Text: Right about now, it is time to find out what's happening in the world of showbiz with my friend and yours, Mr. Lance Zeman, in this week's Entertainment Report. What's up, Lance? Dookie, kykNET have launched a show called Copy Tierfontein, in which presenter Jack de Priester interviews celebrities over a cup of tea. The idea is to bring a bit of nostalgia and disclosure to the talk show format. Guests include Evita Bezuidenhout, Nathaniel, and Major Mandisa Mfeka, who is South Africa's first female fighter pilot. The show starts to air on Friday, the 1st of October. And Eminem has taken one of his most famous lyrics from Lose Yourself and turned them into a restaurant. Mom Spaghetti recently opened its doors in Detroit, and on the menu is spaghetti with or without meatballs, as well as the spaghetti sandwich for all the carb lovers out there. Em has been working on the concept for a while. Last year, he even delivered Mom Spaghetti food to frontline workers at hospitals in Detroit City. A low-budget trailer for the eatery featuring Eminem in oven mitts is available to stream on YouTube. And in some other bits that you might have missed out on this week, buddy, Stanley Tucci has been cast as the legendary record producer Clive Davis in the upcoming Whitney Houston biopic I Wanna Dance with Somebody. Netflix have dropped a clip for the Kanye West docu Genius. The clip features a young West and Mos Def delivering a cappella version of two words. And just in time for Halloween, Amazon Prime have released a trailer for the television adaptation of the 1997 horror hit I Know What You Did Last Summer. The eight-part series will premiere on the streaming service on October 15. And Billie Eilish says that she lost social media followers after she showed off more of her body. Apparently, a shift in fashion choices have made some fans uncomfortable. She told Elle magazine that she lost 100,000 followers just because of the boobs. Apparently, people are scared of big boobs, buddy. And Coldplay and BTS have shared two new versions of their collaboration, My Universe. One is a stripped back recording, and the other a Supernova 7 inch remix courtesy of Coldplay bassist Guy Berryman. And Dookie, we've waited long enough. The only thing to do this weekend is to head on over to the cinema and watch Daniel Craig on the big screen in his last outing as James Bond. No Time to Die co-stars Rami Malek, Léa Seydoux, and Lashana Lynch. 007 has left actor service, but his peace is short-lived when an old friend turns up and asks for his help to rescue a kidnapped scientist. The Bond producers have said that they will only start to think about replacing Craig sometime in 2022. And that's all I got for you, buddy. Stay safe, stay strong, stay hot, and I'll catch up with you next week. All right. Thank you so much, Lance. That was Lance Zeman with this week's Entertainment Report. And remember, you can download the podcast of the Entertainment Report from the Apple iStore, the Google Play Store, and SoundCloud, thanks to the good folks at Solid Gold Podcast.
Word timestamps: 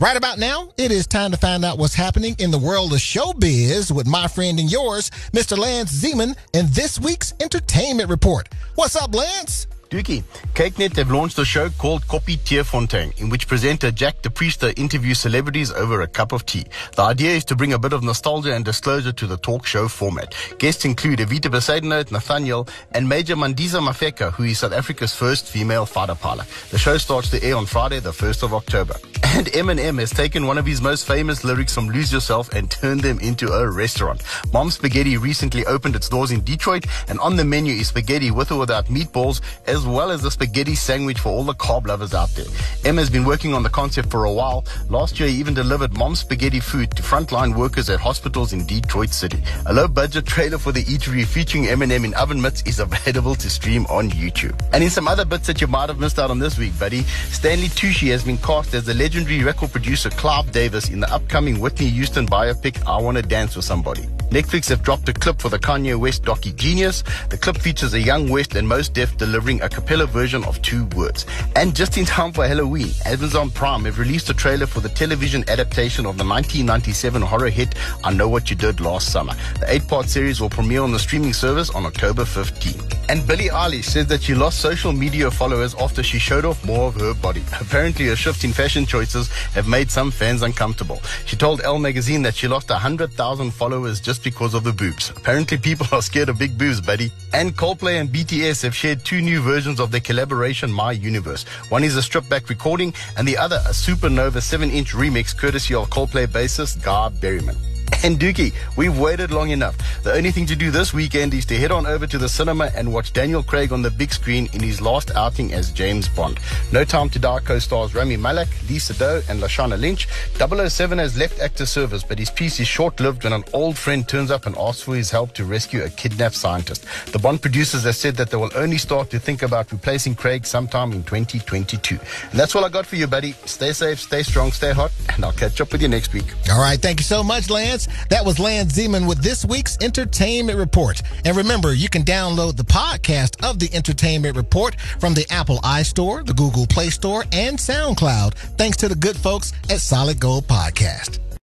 Right 0.00 0.16
about 0.16 0.38
now, 0.38 0.70
it 0.78 0.90
is 0.90 1.06
time 1.06 1.30
to 1.32 1.36
find 1.36 1.62
out 1.62 1.76
what's 1.76 1.92
happening 1.92 2.34
in 2.38 2.50
the 2.50 2.58
world 2.58 2.94
of 2.94 3.00
showbiz 3.00 3.92
with 3.92 4.06
my 4.06 4.28
friend 4.28 4.58
and 4.58 4.72
yours, 4.72 5.10
Mr. 5.34 5.58
Lance 5.58 5.92
Zeman, 5.92 6.38
in 6.54 6.68
this 6.70 6.98
week's 6.98 7.34
Entertainment 7.38 8.08
Report. 8.08 8.48
What's 8.76 8.96
up, 8.96 9.14
Lance? 9.14 9.66
Dookie, 9.90 10.22
kykNET 10.54 10.94
have 10.94 11.10
launched 11.10 11.36
a 11.40 11.44
show 11.44 11.68
called 11.70 12.06
Copy 12.06 12.36
Tierfontein, 12.36 13.20
in 13.20 13.28
which 13.28 13.48
presenter 13.48 13.90
Jack 13.90 14.22
de 14.22 14.30
Priester 14.30 14.72
interviews 14.78 15.18
celebrities 15.18 15.72
over 15.72 16.02
a 16.02 16.06
cup 16.06 16.30
of 16.30 16.46
tea. 16.46 16.64
The 16.94 17.02
idea 17.02 17.32
is 17.32 17.44
to 17.46 17.56
bring 17.56 17.72
a 17.72 17.78
bit 17.78 17.92
of 17.92 18.04
nostalgia 18.04 18.54
and 18.54 18.64
disclosure 18.64 19.10
to 19.10 19.26
the 19.26 19.36
talk 19.38 19.66
show 19.66 19.88
format. 19.88 20.32
Guests 20.60 20.84
include 20.84 21.18
Evita 21.18 21.50
Bezuidenhout, 21.50 22.12
Nathaniel, 22.12 22.68
and 22.92 23.08
Major 23.08 23.34
Mandisa 23.34 23.80
Mfeka, 23.80 24.30
who 24.32 24.44
is 24.44 24.60
South 24.60 24.72
Africa's 24.72 25.12
first 25.12 25.46
female 25.46 25.86
fighter 25.86 26.14
pilot. 26.14 26.46
The 26.70 26.78
show 26.78 26.96
starts 26.96 27.28
to 27.30 27.42
air 27.42 27.56
on 27.56 27.66
Friday, 27.66 27.98
the 27.98 28.12
1st 28.12 28.44
of 28.44 28.54
October. 28.54 28.94
And 29.32 29.46
Eminem 29.46 30.00
has 30.00 30.10
taken 30.10 30.48
one 30.48 30.58
of 30.58 30.66
his 30.66 30.82
most 30.82 31.06
famous 31.06 31.44
lyrics 31.44 31.72
from 31.72 31.88
Lose 31.88 32.12
Yourself 32.12 32.52
and 32.52 32.68
turned 32.68 33.00
them 33.00 33.20
into 33.20 33.52
a 33.52 33.70
restaurant. 33.70 34.22
Mom 34.52 34.72
Spaghetti 34.72 35.16
recently 35.16 35.64
opened 35.66 35.94
its 35.94 36.08
doors 36.08 36.32
in 36.32 36.42
Detroit, 36.42 36.84
and 37.06 37.20
on 37.20 37.36
the 37.36 37.44
menu 37.44 37.74
is 37.74 37.88
spaghetti 37.88 38.32
with 38.32 38.50
or 38.50 38.58
without 38.58 38.86
meatballs, 38.86 39.40
as 39.68 39.79
well 39.86 40.10
as 40.10 40.22
the 40.22 40.30
spaghetti 40.30 40.74
sandwich 40.74 41.20
for 41.20 41.30
all 41.30 41.44
the 41.44 41.54
carb 41.54 41.86
lovers 41.86 42.14
out 42.14 42.28
there. 42.30 42.46
Em 42.84 42.96
has 42.96 43.10
been 43.10 43.24
working 43.24 43.54
on 43.54 43.62
the 43.62 43.68
concept 43.68 44.10
for 44.10 44.24
a 44.24 44.32
while. 44.32 44.64
Last 44.88 45.20
year, 45.20 45.28
he 45.28 45.36
even 45.36 45.54
delivered 45.54 45.96
Mom 45.96 46.14
Spaghetti 46.14 46.60
food 46.60 46.90
to 46.96 47.02
frontline 47.02 47.56
workers 47.56 47.90
at 47.90 48.00
hospitals 48.00 48.52
in 48.52 48.66
Detroit 48.66 49.10
City. 49.10 49.42
A 49.66 49.72
low-budget 49.72 50.26
trailer 50.26 50.58
for 50.58 50.72
the 50.72 50.84
eatery 50.84 51.24
featuring 51.24 51.64
Eminem 51.64 52.04
in 52.04 52.14
oven 52.14 52.40
mitts 52.40 52.62
is 52.62 52.80
available 52.80 53.34
to 53.34 53.50
stream 53.50 53.86
on 53.86 54.10
YouTube. 54.10 54.58
And 54.72 54.82
in 54.82 54.90
some 54.90 55.08
other 55.08 55.24
bits 55.24 55.46
that 55.46 55.60
you 55.60 55.66
might 55.66 55.88
have 55.88 55.98
missed 55.98 56.18
out 56.18 56.30
on 56.30 56.38
this 56.38 56.58
week, 56.58 56.78
buddy, 56.78 57.02
Stanley 57.30 57.68
Tucci 57.68 58.10
has 58.10 58.24
been 58.24 58.38
cast 58.38 58.74
as 58.74 58.84
the 58.84 58.94
legendary 58.94 59.42
record 59.42 59.72
producer 59.72 60.10
Clive 60.10 60.50
Davis 60.52 60.90
in 60.90 61.00
the 61.00 61.12
upcoming 61.12 61.60
Whitney 61.60 61.88
Houston 61.88 62.26
biopic 62.26 62.86
I 62.86 63.00
Wanna 63.00 63.22
Dance 63.22 63.56
with 63.56 63.64
Somebody. 63.64 64.08
Netflix 64.30 64.68
have 64.68 64.82
dropped 64.82 65.08
a 65.08 65.12
clip 65.12 65.40
for 65.40 65.48
the 65.48 65.58
Kanye 65.58 65.98
West 65.98 66.22
docu 66.22 66.54
Genius. 66.54 67.02
The 67.30 67.36
clip 67.36 67.56
features 67.56 67.94
a 67.94 68.00
young 68.00 68.28
West 68.28 68.54
and 68.54 68.68
Mos 68.68 68.88
Def 68.88 69.16
delivering 69.16 69.60
a 69.60 69.68
cappella 69.70 70.06
version 70.06 70.44
of 70.44 70.60
two 70.62 70.84
words. 70.96 71.26
And 71.56 71.74
just 71.74 71.96
in 71.96 72.04
time 72.04 72.32
for 72.32 72.46
Halloween, 72.46 72.88
Amazon 73.06 73.50
Prime 73.50 73.84
have 73.84 73.98
released 73.98 74.28
a 74.30 74.34
trailer 74.34 74.66
for 74.66 74.80
the 74.80 74.88
television 74.88 75.44
adaptation 75.48 76.06
of 76.06 76.18
the 76.18 76.24
1997 76.24 77.22
horror 77.22 77.48
hit 77.48 77.74
I 78.04 78.12
Know 78.12 78.28
What 78.28 78.50
You 78.50 78.56
Did 78.56 78.80
Last 78.80 79.12
Summer. 79.12 79.34
The 79.60 79.72
eight-part 79.72 80.08
series 80.08 80.40
will 80.40 80.50
premiere 80.50 80.82
on 80.82 80.92
the 80.92 80.98
streaming 80.98 81.32
service 81.32 81.70
on 81.70 81.86
October 81.86 82.24
15. 82.24 82.74
And 83.08 83.26
Billie 83.26 83.48
Eilish 83.48 83.84
says 83.84 84.06
that 84.06 84.22
she 84.22 84.34
lost 84.34 84.60
social 84.60 84.92
media 84.92 85.30
followers 85.30 85.74
after 85.76 86.02
she 86.02 86.18
showed 86.18 86.44
off 86.44 86.64
more 86.64 86.88
of 86.88 86.94
her 86.96 87.14
body. 87.14 87.42
Apparently, 87.60 88.08
a 88.08 88.16
shift 88.16 88.44
in 88.44 88.52
fashion 88.52 88.86
choices 88.86 89.28
have 89.54 89.66
made 89.68 89.90
some 89.90 90.10
fans 90.10 90.42
uncomfortable. 90.42 91.00
She 91.26 91.36
told 91.36 91.60
Elle 91.62 91.78
magazine 91.78 92.22
that 92.22 92.34
she 92.34 92.48
lost 92.48 92.70
100,000 92.70 93.50
followers 93.50 94.00
just 94.00 94.22
because 94.22 94.54
of 94.54 94.64
the 94.64 94.72
boobs. 94.72 95.10
Apparently, 95.10 95.56
people 95.58 95.86
are 95.92 96.02
scared 96.02 96.28
of 96.28 96.38
big 96.38 96.56
boobs, 96.58 96.80
buddy. 96.80 97.10
And 97.32 97.56
Coldplay 97.56 98.00
and 98.00 98.08
BTS 98.08 98.62
have 98.62 98.74
shared 98.74 99.04
two 99.04 99.20
new 99.20 99.40
versions 99.40 99.59
of 99.66 99.90
their 99.90 100.00
collaboration, 100.00 100.72
My 100.72 100.92
Universe. 100.92 101.44
One 101.68 101.84
is 101.84 101.96
a 101.96 102.02
stripped 102.02 102.30
back 102.30 102.48
recording, 102.48 102.94
and 103.16 103.26
the 103.28 103.36
other 103.36 103.56
a 103.66 103.70
Supernova 103.70 104.40
7 104.40 104.70
inch 104.70 104.92
remix 104.92 105.36
courtesy 105.36 105.74
of 105.74 105.90
Coldplay 105.90 106.26
bassist 106.26 106.82
Guy 106.82 107.10
Berryman. 107.20 107.56
And 108.02 108.18
Dookie, 108.18 108.54
we've 108.76 108.98
waited 108.98 109.30
long 109.30 109.50
enough. 109.50 109.76
The 110.02 110.12
only 110.12 110.30
thing 110.30 110.46
to 110.46 110.56
do 110.56 110.70
this 110.70 110.94
weekend 110.94 111.34
is 111.34 111.44
to 111.46 111.56
head 111.56 111.70
on 111.70 111.86
over 111.86 112.06
to 112.06 112.18
the 112.18 112.28
cinema 112.28 112.70
and 112.74 112.92
watch 112.92 113.12
Daniel 113.12 113.42
Craig 113.42 113.72
on 113.72 113.82
the 113.82 113.90
big 113.90 114.12
screen 114.12 114.48
in 114.52 114.60
his 114.62 114.80
last 114.80 115.10
outing 115.10 115.52
as 115.52 115.70
James 115.70 116.08
Bond. 116.08 116.40
No 116.72 116.84
Time 116.84 117.10
to 117.10 117.18
Die 117.18 117.38
co-stars 117.40 117.94
Rami 117.94 118.16
Malek, 118.16 118.48
Léa 118.66 118.80
Seydoux, 118.80 119.28
and 119.28 119.40
Lashana 119.40 119.78
Lynch. 119.78 120.08
007 120.38 120.98
has 120.98 121.16
left 121.18 121.40
actor 121.40 121.66
service, 121.66 122.02
but 122.02 122.18
his 122.18 122.30
peace 122.30 122.58
is 122.58 122.66
short-lived 122.66 123.24
when 123.24 123.32
an 123.32 123.44
old 123.52 123.76
friend 123.76 124.08
turns 124.08 124.30
up 124.30 124.46
and 124.46 124.56
asks 124.56 124.82
for 124.82 124.96
his 124.96 125.10
help 125.10 125.32
to 125.34 125.44
rescue 125.44 125.84
a 125.84 125.90
kidnapped 125.90 126.34
scientist. 126.34 126.86
The 127.12 127.18
Bond 127.18 127.42
producers 127.42 127.84
have 127.84 127.96
said 127.96 128.16
that 128.16 128.30
they 128.30 128.36
will 128.36 128.50
only 128.54 128.78
start 128.78 129.10
to 129.10 129.18
think 129.18 129.42
about 129.42 129.72
replacing 129.72 130.14
Craig 130.14 130.46
sometime 130.46 130.92
in 130.92 131.04
2022. 131.04 131.98
And 132.30 132.40
that's 132.40 132.54
all 132.54 132.64
I 132.64 132.68
got 132.70 132.86
for 132.86 132.96
you, 132.96 133.06
buddy. 133.06 133.32
Stay 133.44 133.72
safe, 133.72 134.00
stay 134.00 134.22
strong, 134.22 134.52
stay 134.52 134.72
hot, 134.72 134.90
and 135.14 135.24
I'll 135.24 135.32
catch 135.32 135.60
up 135.60 135.70
with 135.72 135.82
you 135.82 135.88
next 135.88 136.12
week. 136.12 136.26
All 136.50 136.60
right. 136.60 136.80
Thank 136.80 137.00
you 137.00 137.04
so 137.04 137.22
much, 137.22 137.50
Lance. 137.50 137.79
That 138.08 138.24
was 138.24 138.38
Lance 138.38 138.72
Zeman 138.72 139.08
with 139.08 139.22
this 139.22 139.44
week's 139.44 139.78
Entertainment 139.80 140.58
Report. 140.58 141.00
And 141.24 141.36
remember, 141.36 141.72
you 141.74 141.88
can 141.88 142.02
download 142.02 142.56
the 142.56 142.64
podcast 142.64 143.44
of 143.48 143.58
the 143.58 143.72
Entertainment 143.74 144.36
Report 144.36 144.78
from 144.98 145.14
the 145.14 145.26
Apple 145.30 145.58
iStore, 145.58 146.24
the 146.24 146.34
Google 146.34 146.66
Play 146.66 146.90
Store, 146.90 147.24
and 147.32 147.58
SoundCloud, 147.58 148.34
thanks 148.56 148.76
to 148.78 148.88
the 148.88 148.94
good 148.94 149.16
folks 149.16 149.52
at 149.70 149.80
Solid 149.80 150.20
Gold 150.20 150.46
Podcast. 150.46 151.29